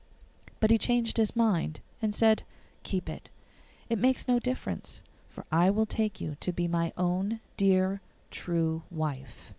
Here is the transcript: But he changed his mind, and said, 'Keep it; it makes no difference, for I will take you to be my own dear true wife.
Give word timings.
But 0.59 0.71
he 0.71 0.79
changed 0.79 1.17
his 1.17 1.35
mind, 1.35 1.79
and 2.01 2.15
said, 2.15 2.41
'Keep 2.81 3.07
it; 3.07 3.29
it 3.87 3.99
makes 3.99 4.27
no 4.27 4.39
difference, 4.39 5.03
for 5.29 5.45
I 5.51 5.69
will 5.69 5.85
take 5.85 6.19
you 6.19 6.33
to 6.39 6.51
be 6.51 6.67
my 6.67 6.91
own 6.97 7.39
dear 7.55 8.01
true 8.31 8.81
wife. 8.89 9.49